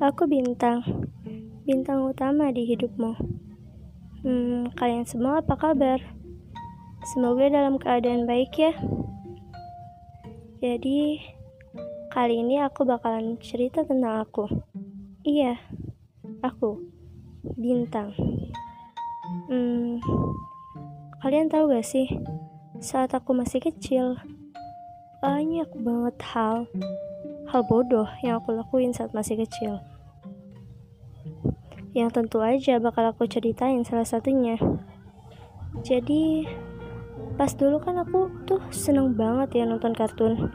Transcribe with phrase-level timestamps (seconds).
[0.00, 0.80] Aku bintang,
[1.68, 3.20] bintang utama di hidupmu.
[4.24, 6.00] Hmm, kalian semua apa kabar?
[7.12, 8.72] Semoga dalam keadaan baik ya.
[10.64, 11.20] Jadi,
[12.16, 14.48] kali ini aku bakalan cerita tentang aku.
[15.20, 15.60] Iya,
[16.40, 16.80] aku,
[17.60, 18.16] bintang.
[19.52, 20.00] Hmm,
[21.20, 22.08] kalian tahu gak sih,
[22.80, 24.16] saat aku masih kecil,
[25.20, 26.64] banyak banget hal
[27.50, 29.82] hal bodoh yang aku lakuin saat masih kecil.
[31.96, 34.56] Yang tentu aja bakal aku ceritain salah satunya.
[35.82, 36.46] Jadi,
[37.34, 40.50] pas dulu kan aku tuh seneng banget ya nonton kartun.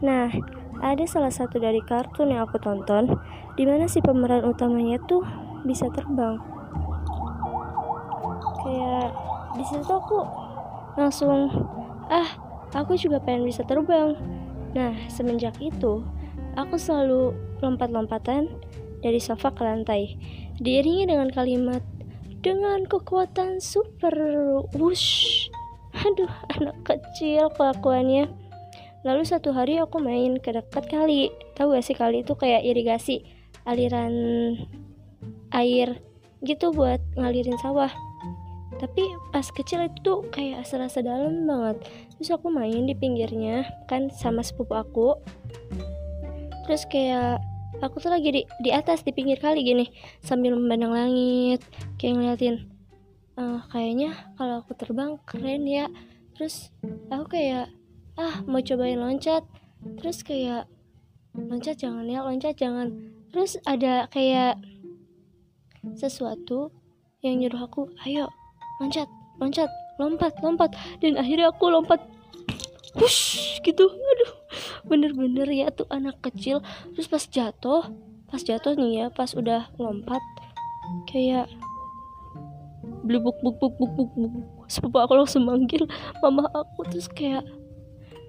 [0.00, 0.32] Nah,
[0.78, 3.18] ada salah satu dari kartun yang aku tonton,
[3.58, 5.24] di mana si pemeran utamanya tuh
[5.66, 6.38] bisa terbang.
[8.64, 9.10] Kayak
[9.56, 10.22] di situ aku
[10.94, 11.50] langsung,
[12.08, 12.28] ah,
[12.76, 14.14] aku juga pengen bisa terbang.
[14.76, 16.04] Nah, semenjak itu,
[16.58, 18.50] Aku selalu lompat-lompatan
[18.98, 20.18] dari sofa ke lantai,
[20.58, 21.82] diiringi dengan kalimat
[22.42, 24.14] dengan kekuatan super
[24.74, 25.50] wush.
[25.98, 28.30] Aduh, anak kecil kelakuannya.
[29.02, 31.30] Lalu satu hari aku main ke dekat kali.
[31.58, 33.26] Tahu gak sih kali itu kayak irigasi
[33.66, 34.14] aliran
[35.50, 35.98] air
[36.46, 37.90] gitu buat ngalirin sawah.
[38.78, 41.82] Tapi pas kecil itu tuh kayak serasa dalam banget.
[42.14, 45.18] Terus aku main di pinggirnya kan sama sepupu aku
[46.68, 47.40] terus kayak
[47.78, 49.86] aku tuh lagi di di atas di pinggir kali gini
[50.22, 51.62] sambil memandang langit
[51.96, 52.78] kayak ngeliatin
[53.38, 55.86] uh, kayaknya kalau aku terbang keren ya.
[56.34, 56.74] Terus
[57.08, 57.70] aku kayak
[58.18, 59.46] ah mau cobain loncat.
[60.02, 60.66] Terus kayak
[61.38, 62.90] loncat jangan ya loncat jangan.
[63.30, 64.58] Terus ada kayak
[65.94, 66.74] sesuatu
[67.22, 68.26] yang nyuruh aku ayo
[68.82, 69.06] loncat
[69.38, 69.70] loncat
[70.02, 70.74] lompat lompat.
[70.98, 72.02] Dan akhirnya aku lompat
[72.98, 73.86] push gitu.
[73.88, 74.32] Aduh
[74.84, 76.60] bener-bener ya tuh anak kecil.
[76.92, 77.86] Terus pas jatuh
[78.28, 80.20] pas jatuh nih ya pas udah lompat
[81.08, 81.48] kayak
[83.06, 84.32] beli buk buk buk buk buk.
[84.68, 85.88] Sepupu aku langsung manggil
[86.20, 87.46] mama aku terus kayak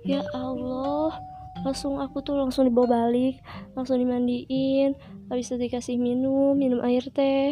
[0.08, 1.20] ya Allah.
[1.60, 3.44] Langsung aku tuh langsung dibawa balik
[3.76, 4.96] langsung dimandiin
[5.28, 7.52] habis itu dikasih minum minum air teh.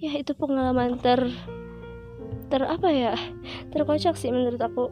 [0.00, 1.30] Ya itu pengalaman ter
[2.50, 3.14] ter apa ya?
[3.70, 4.90] Terkocak sih menurut aku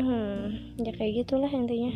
[0.00, 1.92] hmm ya kayak gitulah intinya